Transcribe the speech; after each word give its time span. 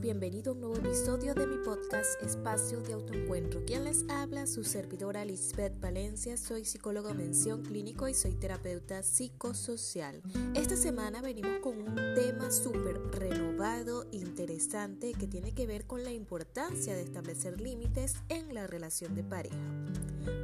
bienvenido 0.00 0.52
a 0.52 0.54
un 0.54 0.60
nuevo 0.62 0.76
episodio 0.76 1.34
de 1.34 1.46
mi 1.46 1.58
podcast 1.58 2.22
Espacio 2.22 2.80
de 2.80 2.94
Autoencuentro. 2.94 3.62
Quien 3.66 3.84
les 3.84 4.08
habla, 4.08 4.46
su 4.46 4.64
servidora 4.64 5.26
Lisbeth 5.26 5.78
Valencia, 5.78 6.38
soy 6.38 6.64
psicóloga 6.64 7.12
mención 7.12 7.62
clínico 7.62 8.08
y 8.08 8.14
soy 8.14 8.32
terapeuta 8.32 9.02
psicosocial. 9.02 10.22
Esta 10.54 10.76
semana 10.76 11.20
venimos 11.20 11.58
con 11.60 11.76
un 11.76 11.94
tema 12.14 12.50
súper 12.50 12.98
renovado, 13.12 14.06
interesante, 14.10 15.12
que 15.12 15.26
tiene 15.26 15.52
que 15.52 15.66
ver 15.66 15.86
con 15.86 16.02
la 16.02 16.12
importancia 16.12 16.94
de 16.94 17.02
establecer 17.02 17.60
límites 17.60 18.14
en 18.30 18.54
la 18.54 18.66
relación 18.66 19.14
de 19.14 19.22
pareja. 19.22 19.58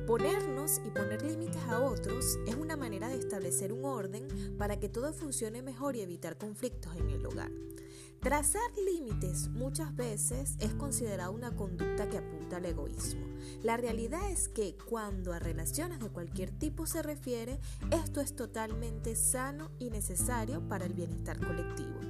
Ponernos 0.07 0.83
y 0.85 0.91
poner 0.91 1.23
límites 1.23 1.63
a 1.69 1.81
otros 1.81 2.39
es 2.47 2.57
una 2.57 2.77
manera 2.77 3.09
de 3.09 3.17
establecer 3.17 3.73
un 3.73 3.87
orden 3.87 4.29
para 4.59 4.79
que 4.79 4.91
todo 4.91 5.15
funcione 5.15 5.63
mejor 5.63 5.97
y 5.97 6.03
evitar 6.03 6.37
conflictos 6.37 6.95
en 6.97 7.09
el 7.09 7.25
hogar. 7.25 7.51
Trazar 8.21 8.71
límites 8.85 9.49
muchas 9.51 9.95
veces 9.95 10.57
es 10.59 10.75
considerado 10.75 11.33
una 11.33 11.55
conducta 11.55 12.09
que 12.09 12.19
apunta 12.19 12.57
al 12.57 12.65
egoísmo. 12.65 13.25
La 13.63 13.77
realidad 13.77 14.31
es 14.31 14.49
que 14.49 14.77
cuando 14.89 15.33
a 15.33 15.39
relaciones 15.39 16.01
de 16.01 16.09
cualquier 16.09 16.51
tipo 16.51 16.87
se 16.87 17.03
refiere, 17.03 17.61
esto 17.93 18.21
es 18.21 18.35
totalmente 18.35 19.15
sano 19.15 19.71
y 19.79 19.91
necesario 19.91 20.67
para 20.69 20.87
el 20.87 20.95
bienestar 20.95 21.39
colectivo. 21.39 22.01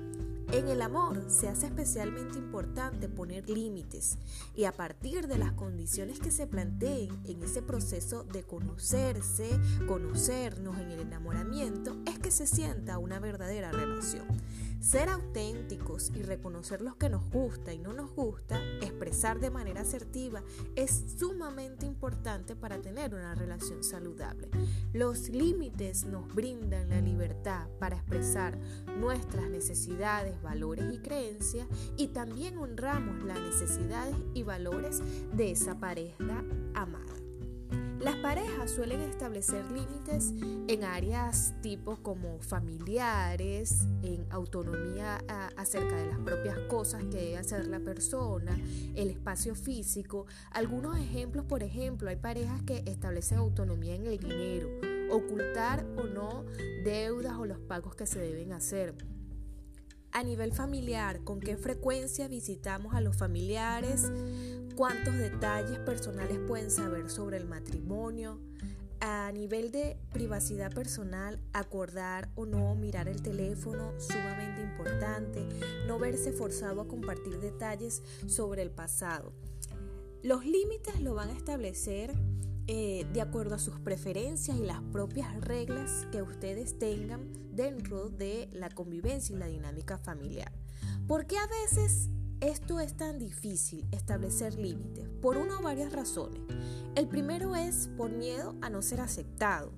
En 0.53 0.69
el 0.69 0.81
amor 0.81 1.25
se 1.29 1.49
hace 1.49 1.67
especialmente 1.67 2.39
importante 2.39 3.09
poner 3.09 3.51
límites 3.51 4.17
y 4.55 4.65
a 4.65 4.73
partir 4.73 5.27
de 5.27 5.39
las 5.39 5.53
condiciones 5.53 6.21
que 6.21 6.31
se 6.31 6.47
planteen 6.47 7.11
en 7.25 7.43
ese 7.43 7.63
proceso 7.63 8.23
de 8.23 8.45
conocerse, 8.45 9.51
conocernos 9.89 10.79
en 10.79 10.93
el 10.93 11.01
enamoramiento, 11.01 11.97
es 12.07 12.21
que 12.21 12.31
se 12.31 12.47
sienta 12.47 12.99
una 12.99 13.19
verdadera 13.19 13.73
relación. 13.73 14.25
Ser 14.81 15.09
auténticos 15.09 16.13
y 16.15 16.23
reconocer 16.23 16.81
lo 16.81 16.97
que 16.97 17.09
nos 17.09 17.29
gusta 17.31 17.73
y 17.73 17.79
no 17.79 17.93
nos 17.93 18.13
gusta, 18.15 18.61
expresar 18.81 19.41
de 19.41 19.51
manera 19.51 19.81
asertiva, 19.81 20.43
es 20.77 21.05
sumamente 21.19 21.87
importante 21.87 22.55
para 22.55 22.81
tener 22.81 23.15
una 23.15 23.35
relación 23.35 23.83
saludable. 23.83 24.49
Los 24.93 25.29
límites 25.29 26.05
nos 26.05 26.33
brindan 26.35 26.91
la 26.91 27.01
libertad 27.01 27.69
para 27.79 27.97
expresar 27.97 28.59
nuestras 28.99 29.49
necesidades, 29.51 30.41
valores 30.43 30.93
y 30.93 30.99
creencias 30.99 31.67
y 31.97 32.09
también 32.09 32.59
honramos 32.59 33.23
las 33.25 33.41
necesidades 33.41 34.17
y 34.35 34.43
valores 34.43 35.03
de 35.35 35.51
esa 35.51 35.79
pareja 35.79 36.45
amada. 36.75 37.06
Las 38.07 38.15
parejas 38.19 38.71
suelen 38.71 39.01
establecer 39.01 39.65
límites 39.73 40.33
en 40.69 40.85
áreas 40.85 41.55
tipo 41.61 41.97
como 42.05 42.39
familiares, 42.39 43.81
en 44.05 44.25
autonomía 44.31 45.19
acerca 45.57 45.97
de 45.97 46.07
las 46.07 46.21
propias 46.21 46.57
cosas 46.69 47.03
que 47.11 47.17
debe 47.17 47.39
hacer 47.39 47.67
la 47.67 47.81
persona, 47.81 48.57
el 48.95 49.11
espacio 49.11 49.57
físico. 49.57 50.27
Algunos 50.53 50.97
ejemplos, 50.97 51.47
por 51.47 51.65
ejemplo, 51.65 52.09
hay 52.09 52.15
parejas 52.15 52.63
que 52.63 52.85
establecen 52.87 53.39
autonomía 53.39 53.97
en 53.97 54.07
el 54.07 54.19
dinero, 54.19 54.69
ocultar 55.11 55.85
o 55.97 56.05
no 56.05 56.45
deudas 56.85 57.37
o 57.37 57.45
los 57.45 57.59
pagos 57.59 57.97
que 57.97 58.07
se 58.07 58.21
deben 58.21 58.53
hacer 58.53 58.95
a 60.13 60.23
nivel 60.23 60.53
familiar, 60.53 61.25
con 61.25 61.41
qué 61.41 61.59
frecuencia 61.59 62.27
visitamos 62.27 62.95
a 62.95 63.03
los 63.03 63.17
familiares, 63.17 64.11
cuántos 64.77 65.17
detalles 65.17 65.79
personales 65.79 66.39
pueden 66.47 66.71
saber 66.71 67.09
sobre 67.09 67.39
el 67.39 67.47
matrimonio, 67.47 68.39
a 69.01 69.33
nivel 69.33 69.73
de 69.73 69.99
privacidad 70.13 70.73
personal, 70.73 71.41
acordar 71.55 72.31
o 72.35 72.45
no 72.45 72.75
mirar 72.75 73.09
el 73.09 73.23
teléfono, 73.23 73.93
sumamente 73.99 74.63
importante, 74.63 75.47
no 75.87 75.99
verse 75.99 76.31
forzado 76.31 76.83
a 76.83 76.89
compartir 76.89 77.41
detalles 77.41 78.03
sobre 78.27 78.63
el 78.63 78.71
pasado. 78.71 79.33
Los 80.23 80.45
límites 80.45 81.01
lo 81.01 81.15
van 81.15 81.31
a 81.31 81.33
establecer 81.33 82.15
eh, 82.67 83.07
de 83.13 83.21
acuerdo 83.21 83.55
a 83.55 83.59
sus 83.59 83.81
preferencias 83.81 84.59
y 84.59 84.63
las 84.63 84.83
propias 84.83 85.41
reglas 85.41 86.07
que 86.13 86.21
ustedes 86.21 86.79
tengan 86.79 87.33
dentro 87.55 88.11
de 88.11 88.49
la 88.53 88.69
convivencia 88.69 89.35
y 89.35 89.39
la 89.39 89.47
dinámica 89.47 89.97
familiar. 89.99 90.53
¿Por 91.07 91.27
qué 91.27 91.39
a 91.39 91.47
veces 91.47 92.11
esto 92.41 92.81
es 92.81 92.95
tan 92.97 93.19
difícil, 93.19 93.87
establecer 93.93 94.55
límites, 94.55 95.09
por 95.23 95.37
una 95.37 95.59
o 95.59 95.63
varias 95.63 95.93
razones. 95.93 96.41
El 96.95 97.09
primero 97.09 97.57
es 97.57 97.89
por 97.97 98.11
miedo 98.11 98.55
a 98.61 98.71
no 98.71 98.83
ser 98.83 99.01
aceptado. 99.01 99.73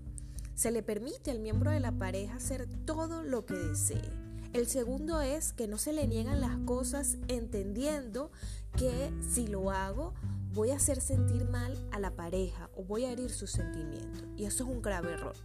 Se 0.54 0.72
le 0.72 0.82
permite 0.82 1.30
al 1.30 1.38
miembro 1.38 1.70
de 1.70 1.80
la 1.80 1.92
pareja 1.92 2.36
hacer 2.36 2.68
todo 2.84 3.22
lo 3.22 3.46
que 3.46 3.54
desee. 3.54 4.10
El 4.52 4.66
segundo 4.66 5.20
es 5.20 5.52
que 5.52 5.68
no 5.68 5.78
se 5.78 5.92
le 5.92 6.08
niegan 6.08 6.40
las 6.40 6.56
cosas 6.58 7.18
entendiendo 7.28 8.32
que 8.76 9.12
si 9.20 9.46
lo 9.46 9.70
hago 9.70 10.14
voy 10.52 10.70
a 10.70 10.76
hacer 10.76 11.00
sentir 11.00 11.44
mal 11.44 11.76
a 11.92 12.00
la 12.00 12.16
pareja 12.16 12.70
o 12.74 12.82
voy 12.82 13.04
a 13.04 13.12
herir 13.12 13.30
sus 13.30 13.50
sentimientos. 13.50 14.24
Y 14.36 14.46
eso 14.46 14.64
es 14.64 14.70
un 14.70 14.82
grave 14.82 15.12
error. 15.12 15.36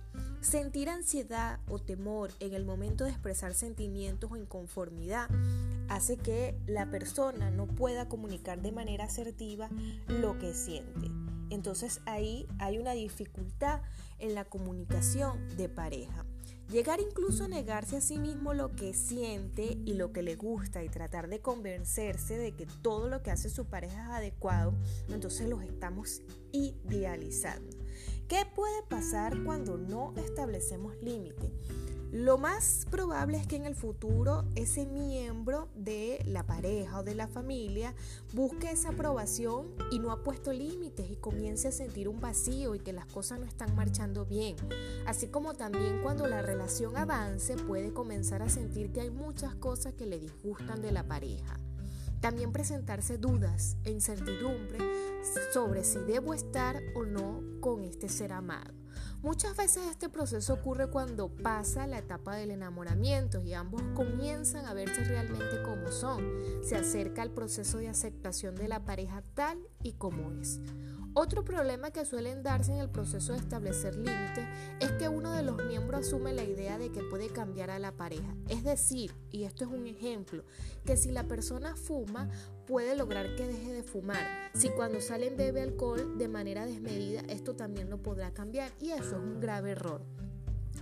Sentir 0.42 0.90
ansiedad 0.90 1.60
o 1.68 1.80
temor 1.80 2.32
en 2.40 2.54
el 2.54 2.66
momento 2.66 3.04
de 3.04 3.12
expresar 3.12 3.54
sentimientos 3.54 4.32
o 4.32 4.38
inconformidad 4.38 5.30
hace 5.90 6.18
que 6.18 6.58
la 6.66 6.90
persona 6.90 7.52
no 7.52 7.68
pueda 7.68 8.10
comunicar 8.10 8.62
de 8.62 8.72
manera 8.72 9.06
asertiva 9.06 9.70
lo 10.08 10.38
que 10.40 10.54
siente. 10.54 11.12
Entonces 11.50 12.02
ahí 12.06 12.48
hay 12.60 12.78
una 12.78 12.94
dificultad 12.94 13.82
en 14.20 14.36
la 14.36 14.46
comunicación 14.46 15.56
de 15.58 15.70
pareja. 15.70 16.26
Llegar 16.72 17.00
incluso 17.00 17.44
a 17.44 17.48
negarse 17.48 17.98
a 17.98 18.02
sí 18.02 18.18
mismo 18.18 18.54
lo 18.54 18.72
que 18.76 18.94
siente 18.94 19.78
y 19.86 19.94
lo 19.94 20.12
que 20.12 20.24
le 20.24 20.36
gusta 20.36 20.84
y 20.84 20.90
tratar 20.90 21.28
de 21.28 21.40
convencerse 21.40 22.38
de 22.38 22.54
que 22.54 22.66
todo 22.66 23.10
lo 23.10 23.22
que 23.22 23.32
hace 23.32 23.50
su 23.50 23.66
pareja 23.66 24.02
es 24.02 24.10
adecuado, 24.10 24.74
entonces 25.10 25.48
los 25.48 25.62
estamos 25.62 26.22
idealizando. 26.52 27.78
¿Qué 28.28 28.48
puede 28.56 28.82
pasar 28.90 29.44
cuando 29.44 29.78
no 29.78 30.14
establecemos 30.16 30.96
límite? 31.04 31.52
Lo 32.14 32.38
más 32.38 32.86
probable 32.92 33.40
es 33.40 33.48
que 33.48 33.56
en 33.56 33.66
el 33.66 33.74
futuro 33.74 34.46
ese 34.54 34.86
miembro 34.86 35.68
de 35.74 36.22
la 36.28 36.46
pareja 36.46 37.00
o 37.00 37.04
de 37.04 37.16
la 37.16 37.28
familia 37.28 37.96
busque 38.34 38.70
esa 38.70 38.90
aprobación 38.90 39.74
y 39.90 39.98
no 39.98 40.12
ha 40.12 40.22
puesto 40.22 40.54
límites 40.54 41.10
y 41.10 41.16
comience 41.16 41.70
a 41.70 41.72
sentir 41.72 42.08
un 42.08 42.22
vacío 42.22 42.76
y 42.76 42.80
que 42.80 42.94
las 42.94 43.08
cosas 43.08 43.40
no 43.40 43.48
están 43.48 43.76
marchando 43.76 44.28
bien. 44.28 44.56
Así 45.08 45.30
como 45.30 45.56
también 45.56 46.04
cuando 46.04 46.28
la 46.28 46.44
relación 46.44 46.96
avance 46.98 47.56
puede 47.56 47.94
comenzar 47.94 48.44
a 48.44 48.50
sentir 48.50 48.92
que 48.92 49.02
hay 49.02 49.10
muchas 49.10 49.56
cosas 49.56 49.94
que 49.96 50.06
le 50.06 50.20
disgustan 50.20 50.84
de 50.84 50.92
la 50.92 51.08
pareja. 51.08 51.60
También 52.22 52.52
presentarse 52.52 53.18
dudas 53.18 53.76
e 53.86 53.90
incertidumbre 53.90 54.78
sobre 55.52 55.84
si 55.84 55.98
debo 55.98 56.36
estar 56.36 56.80
o 56.94 57.06
no 57.06 57.42
con 57.60 57.82
este 57.82 58.08
ser 58.08 58.34
amado. 58.34 58.83
Muchas 59.24 59.56
veces 59.56 59.84
este 59.90 60.10
proceso 60.10 60.54
ocurre 60.54 60.90
cuando 60.90 61.30
pasa 61.30 61.88
la 61.88 61.98
etapa 61.98 62.36
del 62.36 62.52
enamoramiento 62.52 63.42
y 63.42 63.54
ambos 63.54 63.82
comienzan 63.96 64.66
a 64.66 64.74
verse 64.74 65.02
realmente 65.06 65.64
como 65.64 65.94
son. 65.94 66.26
Se 66.62 66.76
acerca 66.76 67.24
el 67.24 67.32
proceso 67.32 67.78
de 67.78 67.88
aceptación 67.88 68.54
de 68.56 68.68
la 68.68 68.84
pareja 68.84 69.24
tal 69.34 69.58
y 69.82 69.94
como 69.94 70.30
es. 70.34 70.60
Otro 71.16 71.46
problema 71.46 71.92
que 71.92 72.06
suelen 72.06 72.42
darse 72.42 72.74
en 72.74 72.80
el 72.80 72.90
proceso 72.90 73.34
de 73.34 73.40
establecer 73.40 73.96
límites 73.96 74.46
es 74.80 74.92
que 74.94 75.08
uno 75.08 75.32
de 75.32 75.44
los 75.44 75.64
miembros 75.68 76.08
asume 76.08 76.34
la 76.34 76.44
idea 76.44 76.78
de 76.78 76.92
que 76.92 77.04
puede 77.04 77.30
cambiar 77.30 77.70
a 77.70 77.78
la 77.78 77.92
pareja. 77.92 78.36
Es 78.50 78.64
decir, 78.64 79.16
y 79.30 79.44
esto 79.44 79.64
es 79.64 79.70
un 79.70 79.86
ejemplo, 79.86 80.44
que 80.86 80.98
si 80.98 81.12
la 81.12 81.28
persona 81.28 81.76
fuma, 81.76 82.30
puede 82.66 82.96
lograr 82.96 83.36
que 83.36 83.48
deje 83.48 83.74
de 83.74 83.84
fumar. 83.84 84.26
Si 84.54 84.70
cuando 84.70 85.02
salen 85.02 85.38
bebe 85.38 85.62
alcohol 85.62 86.18
de 86.18 86.28
manera 86.28 86.66
desmedida, 86.66 87.22
esto 87.30 87.56
también 87.56 87.90
lo 87.90 88.02
podrá 88.02 88.34
cambiar 88.34 88.72
y 88.80 88.92
eso 88.92 89.18
es 89.18 89.24
un 89.24 89.40
grave 89.40 89.72
error. 89.72 90.02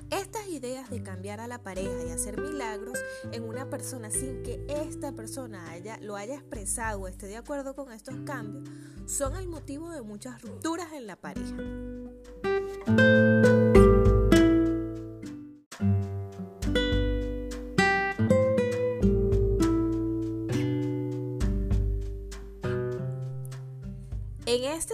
Estas 0.10 0.48
ideas 0.50 0.89
de 0.89 1.04
cambiar 1.04 1.39
a 1.39 1.48
la 1.48 1.63
pareja 1.63 2.06
y 2.06 2.12
hacer 2.12 2.39
milagros 2.39 3.00
en 3.31 3.44
una 3.44 3.69
persona 3.69 4.12
sin 4.12 4.44
que 4.44 4.66
esta 4.68 5.13
persona 5.13 5.72
haya, 5.72 5.98
lo 6.01 6.18
haya 6.18 6.36
expresado 6.36 7.01
o 7.01 7.07
esté 7.07 7.28
de 7.28 7.38
acuerdo 7.38 7.75
con 7.75 7.92
estos 7.92 8.16
cambios 8.25 8.69
son 9.06 9.36
el 9.36 9.48
motivo 9.48 9.89
de 9.92 10.01
muchas 10.01 10.42
rupturas 10.42 10.94
en 10.94 11.07
la 11.07 11.16
pareja. 11.16 11.56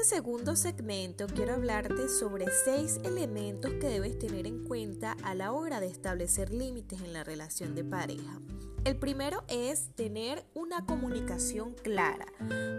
Segundo 0.08 0.56
segmento 0.56 1.28
quiero 1.28 1.56
hablarte 1.56 2.08
sobre 2.08 2.46
seis 2.64 2.98
elementos 3.04 3.72
que 3.74 3.90
debes 3.90 4.18
tener 4.18 4.48
en 4.48 4.64
cuenta 4.64 5.18
a 5.22 5.36
la 5.36 5.52
hora 5.52 5.82
de 5.82 5.88
establecer 5.88 6.54
límites 6.54 7.02
en 7.02 7.12
la 7.12 7.26
relación 7.26 7.76
de 7.76 7.84
pareja. 7.84 8.40
El 8.86 8.96
primero 8.96 9.44
es 9.50 9.90
tener 9.96 10.46
una 10.54 10.86
comunicación 10.86 11.74
clara, 11.74 12.26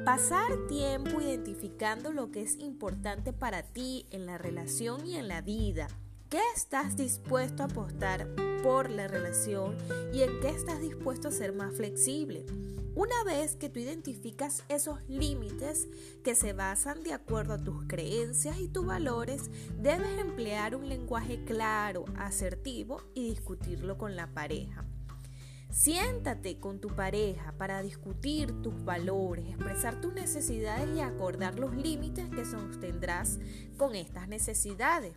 pasar 0.06 0.66
tiempo 0.68 1.20
identificando 1.20 2.12
lo 2.12 2.30
que 2.30 2.40
es 2.40 2.58
importante 2.60 3.34
para 3.34 3.62
ti 3.62 4.06
en 4.10 4.24
la 4.24 4.38
relación 4.38 5.06
y 5.06 5.16
en 5.16 5.28
la 5.28 5.42
vida. 5.42 5.86
¿Qué 6.30 6.40
estás 6.56 6.96
dispuesto 6.96 7.62
a 7.62 7.66
apostar 7.66 8.26
por 8.62 8.88
la 8.88 9.06
relación 9.06 9.76
y 10.14 10.22
en 10.22 10.40
qué 10.40 10.48
estás 10.48 10.80
dispuesto 10.80 11.28
a 11.28 11.32
ser 11.32 11.52
más 11.52 11.76
flexible? 11.76 12.46
Una 12.98 13.22
vez 13.22 13.54
que 13.54 13.68
tú 13.68 13.78
identificas 13.78 14.64
esos 14.68 14.98
límites 15.08 15.86
que 16.24 16.34
se 16.34 16.52
basan 16.52 17.04
de 17.04 17.12
acuerdo 17.12 17.54
a 17.54 17.62
tus 17.62 17.84
creencias 17.84 18.58
y 18.58 18.66
tus 18.66 18.84
valores, 18.86 19.52
debes 19.78 20.18
emplear 20.18 20.74
un 20.74 20.88
lenguaje 20.88 21.44
claro, 21.44 22.06
asertivo 22.16 23.00
y 23.14 23.30
discutirlo 23.30 23.98
con 23.98 24.16
la 24.16 24.34
pareja. 24.34 24.84
Siéntate 25.70 26.58
con 26.58 26.80
tu 26.80 26.88
pareja 26.88 27.54
para 27.56 27.82
discutir 27.82 28.62
tus 28.62 28.84
valores, 28.84 29.46
expresar 29.46 30.00
tus 30.00 30.12
necesidades 30.12 30.88
y 30.96 31.00
acordar 31.00 31.56
los 31.56 31.76
límites 31.76 32.28
que 32.30 32.44
sostendrás 32.44 33.38
con 33.76 33.94
estas 33.94 34.26
necesidades. 34.26 35.14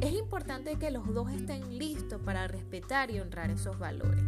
Es 0.00 0.12
importante 0.12 0.78
que 0.78 0.92
los 0.92 1.12
dos 1.12 1.30
estén 1.32 1.76
listos 1.76 2.20
para 2.24 2.46
respetar 2.46 3.10
y 3.10 3.18
honrar 3.18 3.50
esos 3.50 3.78
valores, 3.80 4.22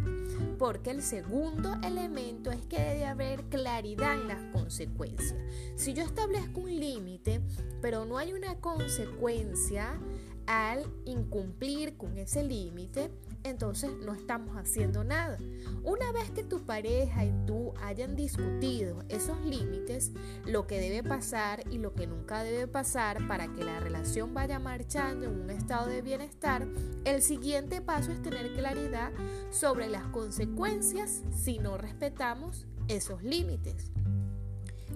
porque 0.59 0.91
el 0.91 1.01
segundo 1.01 1.77
elemento 1.81 2.51
es 2.51 2.65
que 2.65 2.77
debe 2.77 3.05
haber 3.05 3.43
claridad 3.45 4.13
en 4.15 4.27
las 4.27 4.41
consecuencias. 4.51 5.39
Si 5.75 5.93
yo 5.93 6.03
establezco 6.03 6.59
un 6.59 6.77
límite, 6.77 7.41
pero 7.81 8.03
no 8.03 8.17
hay 8.17 8.33
una 8.33 8.59
consecuencia 8.59 9.97
al 10.45 10.85
incumplir 11.05 11.95
con 11.95 12.17
ese 12.17 12.43
límite, 12.43 13.11
entonces 13.45 13.91
no 14.03 14.13
estamos 14.13 14.57
haciendo 14.57 15.03
nada. 15.03 15.37
Una 15.83 16.11
vez 16.11 16.31
que 16.31 16.43
tu 16.43 16.65
pareja 16.65 17.23
y 17.25 17.33
tú 17.45 17.73
hayan 17.81 18.15
discutido 18.15 19.03
esos 19.07 19.39
límites, 19.45 20.11
lo 20.45 20.65
que 20.65 20.81
debe 20.81 21.07
pasar 21.07 21.63
y 21.69 21.77
lo 21.77 21.93
que 21.93 22.07
nunca 22.07 22.43
debe 22.43 22.67
pasar 22.67 23.27
para 23.27 23.47
que 23.53 23.63
la 23.63 23.79
relación 23.79 24.33
vaya 24.33 24.57
marchando 24.57 25.27
en 25.27 25.39
un 25.39 25.51
estado 25.51 25.87
de 25.87 26.01
bienestar, 26.01 26.67
el 27.05 27.21
siguiente 27.21 27.81
paso 27.81 28.11
es 28.11 28.21
tener 28.21 28.53
claridad 28.53 29.11
sobre 29.51 29.87
las 29.87 30.05
consecuencias 30.07 31.21
si 31.31 31.59
no 31.59 31.77
respetamos 31.77 32.65
esos 32.87 33.23
límites. 33.23 33.91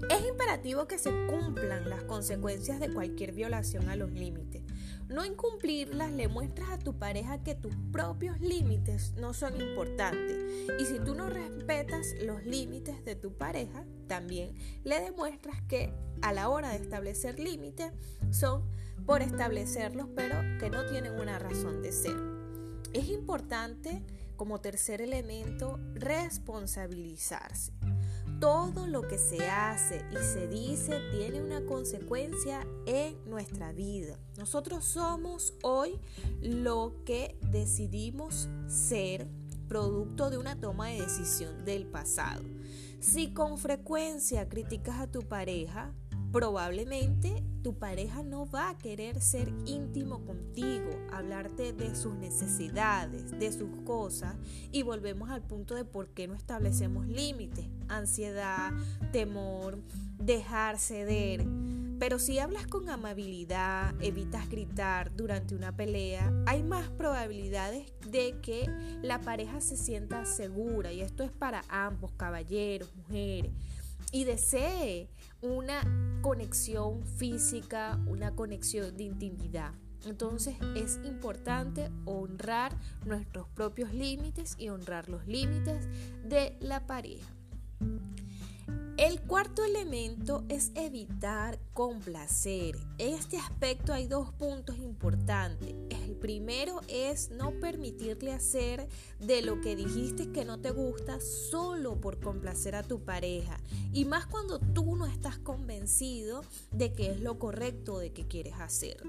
Es 0.09 0.27
imperativo 0.27 0.87
que 0.87 0.97
se 0.97 1.11
cumplan 1.27 1.89
las 1.89 2.03
consecuencias 2.03 2.79
de 2.79 2.91
cualquier 2.91 3.33
violación 3.33 3.89
a 3.89 3.95
los 3.95 4.11
límites. 4.11 4.63
No 5.09 5.25
incumplirlas 5.25 6.11
le 6.11 6.27
muestras 6.27 6.69
a 6.69 6.77
tu 6.77 6.99
pareja 6.99 7.41
que 7.43 7.55
tus 7.55 7.73
propios 7.91 8.39
límites 8.39 9.13
no 9.17 9.33
son 9.33 9.59
importantes. 9.59 10.69
Y 10.79 10.85
si 10.85 10.99
tú 10.99 11.15
no 11.15 11.29
respetas 11.29 12.13
los 12.21 12.45
límites 12.45 13.03
de 13.03 13.15
tu 13.15 13.33
pareja, 13.33 13.83
también 14.07 14.53
le 14.83 15.01
demuestras 15.01 15.61
que 15.63 15.91
a 16.21 16.31
la 16.31 16.49
hora 16.49 16.69
de 16.69 16.75
establecer 16.75 17.39
límites 17.39 17.91
son 18.29 18.63
por 19.07 19.23
establecerlos, 19.23 20.07
pero 20.15 20.35
que 20.59 20.69
no 20.69 20.85
tienen 20.85 21.19
una 21.19 21.39
razón 21.39 21.81
de 21.81 21.91
ser. 21.91 22.15
Es 22.93 23.09
importante, 23.09 24.03
como 24.35 24.61
tercer 24.61 25.01
elemento, 25.01 25.79
responsabilizarse. 25.95 27.73
Todo 28.39 28.87
lo 28.87 29.01
que 29.01 29.17
se 29.17 29.49
hace 29.49 30.05
y 30.11 30.17
se 30.17 30.47
dice 30.47 31.01
tiene 31.11 31.41
una 31.41 31.65
consecuencia 31.65 32.65
en 32.85 33.17
nuestra 33.29 33.73
vida. 33.73 34.17
Nosotros 34.37 34.85
somos 34.85 35.53
hoy 35.61 35.99
lo 36.41 36.95
que 37.03 37.37
decidimos 37.41 38.47
ser 38.67 39.27
producto 39.67 40.29
de 40.29 40.37
una 40.37 40.57
toma 40.57 40.87
de 40.87 41.01
decisión 41.01 41.65
del 41.65 41.85
pasado. 41.85 42.41
Si 43.01 43.33
con 43.33 43.57
frecuencia 43.57 44.47
criticas 44.47 45.01
a 45.01 45.07
tu 45.07 45.21
pareja, 45.21 45.93
probablemente 46.31 47.43
tu 47.63 47.77
pareja 47.77 48.23
no 48.23 48.49
va 48.49 48.69
a 48.69 48.77
querer 48.77 49.21
ser 49.21 49.51
íntimo 49.65 50.23
contigo, 50.25 50.89
hablarte 51.11 51.73
de 51.73 51.95
sus 51.95 52.15
necesidades, 52.15 53.31
de 53.37 53.51
sus 53.51 53.69
cosas 53.83 54.35
y 54.71 54.83
volvemos 54.83 55.29
al 55.29 55.41
punto 55.41 55.75
de 55.75 55.85
por 55.85 56.09
qué 56.09 56.27
no 56.27 56.35
establecemos 56.35 57.07
límites, 57.07 57.65
ansiedad, 57.87 58.71
temor, 59.11 59.79
dejar 60.17 60.79
ceder. 60.79 61.45
Pero 61.99 62.17
si 62.17 62.39
hablas 62.39 62.65
con 62.65 62.87
amabilidad, 62.87 63.93
evitas 63.99 64.49
gritar 64.49 65.13
durante 65.17 65.53
una 65.53 65.75
pelea, 65.75 66.31
hay 66.45 66.63
más 66.63 66.87
probabilidades 66.91 67.91
de 68.09 68.39
que 68.41 68.69
la 69.01 69.19
pareja 69.19 69.59
se 69.59 69.75
sienta 69.75 70.23
segura 70.23 70.93
y 70.93 71.01
esto 71.01 71.23
es 71.23 71.31
para 71.31 71.63
ambos, 71.67 72.13
caballeros, 72.13 72.89
mujeres 72.95 73.51
y 74.11 74.23
desee 74.23 75.09
una 75.41 75.81
conexión 76.21 77.03
física, 77.05 77.99
una 78.07 78.35
conexión 78.35 78.95
de 78.97 79.03
intimidad. 79.03 79.73
Entonces 80.05 80.55
es 80.75 80.99
importante 81.03 81.89
honrar 82.05 82.75
nuestros 83.05 83.47
propios 83.49 83.93
límites 83.93 84.55
y 84.57 84.69
honrar 84.69 85.09
los 85.09 85.27
límites 85.27 85.87
de 86.23 86.55
la 86.61 86.87
pareja. 86.87 87.27
El 88.97 89.21
cuarto 89.21 89.63
elemento 89.63 90.43
es 90.49 90.71
evitar 90.75 91.57
complacer. 91.73 92.75
En 92.97 93.13
este 93.13 93.37
aspecto 93.37 93.93
hay 93.93 94.07
dos 94.07 94.33
puntos 94.33 94.77
importantes. 94.77 95.73
Primero 96.19 96.81
es 96.87 97.31
no 97.31 97.59
permitirle 97.59 98.33
hacer 98.33 98.87
de 99.19 99.41
lo 99.41 99.61
que 99.61 99.75
dijiste 99.75 100.31
que 100.31 100.45
no 100.45 100.59
te 100.59 100.71
gusta 100.71 101.19
solo 101.19 101.99
por 101.99 102.19
complacer 102.19 102.75
a 102.75 102.83
tu 102.83 103.03
pareja. 103.03 103.59
Y 103.93 104.05
más 104.05 104.25
cuando 104.25 104.59
tú 104.59 104.95
no 104.95 105.05
estás 105.05 105.37
convencido 105.39 106.41
de 106.71 106.93
que 106.93 107.11
es 107.11 107.21
lo 107.21 107.39
correcto 107.39 107.99
de 107.99 108.11
que 108.11 108.27
quieres 108.27 108.55
hacer. 108.59 109.03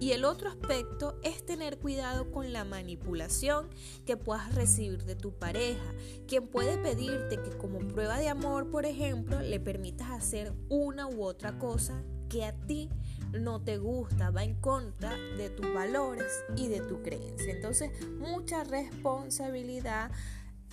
Y 0.00 0.12
el 0.12 0.24
otro 0.24 0.48
aspecto 0.48 1.18
es 1.22 1.44
tener 1.44 1.78
cuidado 1.78 2.30
con 2.30 2.52
la 2.52 2.64
manipulación 2.64 3.68
que 4.04 4.16
puedas 4.16 4.54
recibir 4.54 5.04
de 5.04 5.14
tu 5.14 5.32
pareja, 5.32 5.94
quien 6.26 6.48
puede 6.48 6.78
pedirte 6.78 7.40
que 7.42 7.56
como 7.56 7.78
prueba 7.78 8.18
de 8.18 8.28
amor, 8.28 8.70
por 8.70 8.86
ejemplo, 8.86 9.40
le 9.40 9.60
permitas 9.60 10.10
hacer 10.10 10.52
una 10.68 11.06
u 11.06 11.22
otra 11.22 11.58
cosa 11.58 12.02
que 12.28 12.44
a 12.44 12.52
ti 12.52 12.88
no 13.32 13.60
te 13.62 13.78
gusta, 13.78 14.30
va 14.30 14.44
en 14.44 14.54
contra 14.60 15.16
de 15.36 15.50
tus 15.50 15.72
valores 15.72 16.44
y 16.56 16.68
de 16.68 16.80
tu 16.80 17.02
creencia. 17.02 17.52
Entonces, 17.52 17.90
mucha 18.18 18.64
responsabilidad 18.64 20.10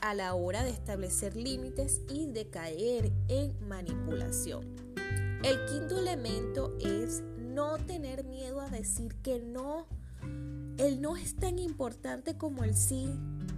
a 0.01 0.13
la 0.13 0.33
hora 0.33 0.63
de 0.63 0.69
establecer 0.69 1.35
límites 1.35 2.01
y 2.09 2.27
de 2.27 2.49
caer 2.49 3.11
en 3.27 3.55
manipulación. 3.67 4.75
El 5.43 5.65
quinto 5.65 5.99
elemento 5.99 6.75
es 6.79 7.23
no 7.37 7.77
tener 7.77 8.23
miedo 8.23 8.61
a 8.61 8.69
decir 8.69 9.15
que 9.21 9.39
no. 9.39 9.87
El 10.77 11.01
no 11.01 11.17
es 11.17 11.35
tan 11.35 11.57
importante 11.59 12.37
como 12.37 12.63
el 12.63 12.75
sí, 12.75 13.07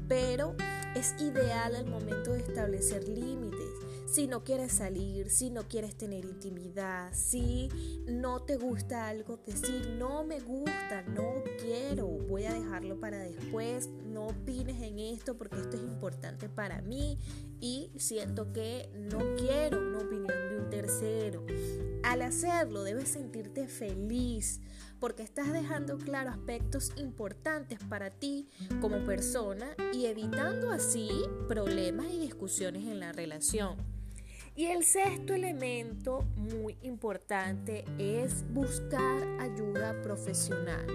pero 0.08 0.56
es 0.96 1.16
ideal 1.20 1.76
al 1.76 1.86
momento 1.86 2.34
de 2.34 2.40
establecer 2.40 3.08
límites. 3.08 3.69
Si 4.12 4.26
no 4.26 4.44
quieres 4.44 4.72
salir, 4.72 5.30
si 5.30 5.52
no 5.52 5.68
quieres 5.68 5.96
tener 5.96 6.26
intimidad, 6.26 7.14
si 7.14 7.70
no 8.08 8.42
te 8.42 8.58
gusta 8.58 9.08
algo, 9.08 9.38
decir 9.46 9.98
no 10.00 10.24
me 10.24 10.40
gusta, 10.40 11.04
no 11.04 11.44
quiero, 11.60 12.08
voy 12.08 12.46
a 12.46 12.54
dejarlo 12.56 13.00
para 13.00 13.20
después, 13.20 13.88
no 13.88 14.30
opines 14.30 14.82
en 14.82 14.98
esto 14.98 15.38
porque 15.38 15.58
esto 15.58 15.78
es 15.78 15.84
importante 15.84 16.50
para 16.50 16.82
mí 16.82 17.20
y 17.60 17.92
siento 17.98 18.52
que 18.52 18.90
no 18.96 19.20
quiero 19.36 19.80
una 19.80 20.00
opinión 20.00 20.50
de 20.50 20.58
un 20.58 20.70
tercero. 20.72 21.46
Al 22.02 22.24
hacerlo 22.24 22.82
debes 22.82 23.10
sentirte 23.10 23.68
feliz 23.68 24.60
porque 25.00 25.22
estás 25.22 25.54
dejando 25.54 26.00
claro 26.00 26.32
aspectos 26.32 26.94
importantes 26.98 27.78
para 27.88 28.10
ti 28.10 28.50
como 28.82 29.04
persona 29.04 29.68
y 29.94 30.08
evitando 30.08 30.72
así 30.72 31.10
problemas 31.48 32.08
y 32.12 32.18
discusiones 32.18 32.88
en 32.88 33.00
la 33.00 33.12
relación. 33.12 33.99
Y 34.60 34.66
el 34.66 34.84
sexto 34.84 35.34
elemento 35.34 36.26
muy 36.36 36.78
importante 36.82 37.86
es 37.98 38.44
buscar 38.52 39.24
ayuda 39.40 40.02
profesional. 40.02 40.86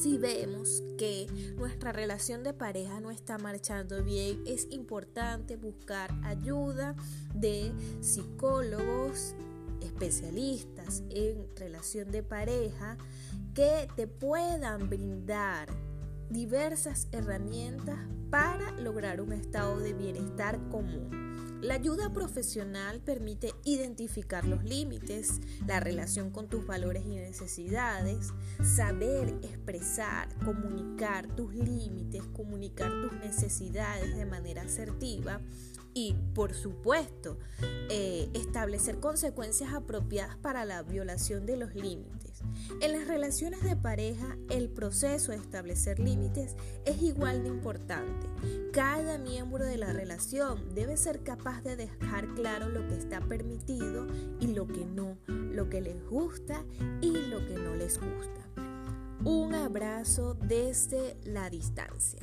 Si 0.00 0.16
vemos 0.16 0.84
que 0.96 1.26
nuestra 1.56 1.90
relación 1.90 2.44
de 2.44 2.54
pareja 2.54 3.00
no 3.00 3.10
está 3.10 3.36
marchando 3.36 4.04
bien, 4.04 4.44
es 4.46 4.68
importante 4.70 5.56
buscar 5.56 6.08
ayuda 6.22 6.94
de 7.34 7.72
psicólogos, 8.00 9.34
especialistas 9.80 11.02
en 11.10 11.48
relación 11.56 12.12
de 12.12 12.22
pareja 12.22 12.96
que 13.54 13.88
te 13.96 14.06
puedan 14.06 14.88
brindar 14.88 15.68
diversas 16.30 17.08
herramientas 17.12 17.98
para 18.30 18.72
lograr 18.72 19.20
un 19.20 19.32
estado 19.32 19.78
de 19.78 19.94
bienestar 19.94 20.60
común. 20.68 21.28
La 21.60 21.74
ayuda 21.74 22.12
profesional 22.12 23.00
permite 23.00 23.52
identificar 23.64 24.46
los 24.46 24.62
límites, 24.62 25.40
la 25.66 25.80
relación 25.80 26.30
con 26.30 26.48
tus 26.48 26.64
valores 26.64 27.04
y 27.04 27.16
necesidades, 27.16 28.28
saber 28.62 29.30
expresar, 29.42 30.28
comunicar 30.44 31.26
tus 31.34 31.52
límites, 31.52 32.22
comunicar 32.32 32.92
tus 33.02 33.12
necesidades 33.14 34.16
de 34.16 34.24
manera 34.24 34.62
asertiva 34.62 35.40
y, 35.94 36.14
por 36.32 36.54
supuesto, 36.54 37.38
eh, 37.90 38.28
establecer 38.34 39.00
consecuencias 39.00 39.72
apropiadas 39.74 40.36
para 40.36 40.64
la 40.64 40.84
violación 40.84 41.44
de 41.44 41.56
los 41.56 41.74
límites. 41.74 42.27
En 42.80 42.92
las 42.92 43.08
relaciones 43.08 43.62
de 43.62 43.76
pareja, 43.76 44.36
el 44.50 44.68
proceso 44.68 45.32
de 45.32 45.38
establecer 45.38 45.98
límites 45.98 46.56
es 46.84 47.02
igual 47.02 47.42
de 47.42 47.48
importante. 47.48 48.26
Cada 48.72 49.18
miembro 49.18 49.64
de 49.64 49.76
la 49.76 49.92
relación 49.92 50.74
debe 50.74 50.96
ser 50.96 51.22
capaz 51.22 51.62
de 51.62 51.76
dejar 51.76 52.34
claro 52.34 52.68
lo 52.68 52.86
que 52.88 52.96
está 52.96 53.20
permitido 53.20 54.06
y 54.40 54.48
lo 54.48 54.66
que 54.66 54.84
no, 54.84 55.18
lo 55.26 55.68
que 55.68 55.80
les 55.80 56.04
gusta 56.08 56.64
y 57.00 57.12
lo 57.12 57.44
que 57.46 57.54
no 57.54 57.74
les 57.74 57.98
gusta. 57.98 58.40
Un 59.24 59.54
abrazo 59.54 60.34
desde 60.34 61.16
la 61.24 61.50
distancia. 61.50 62.20